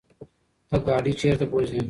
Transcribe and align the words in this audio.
ته 0.69 0.77
ګاډی 0.85 1.13
چرته 1.19 1.45
بوځې؟ 1.51 1.79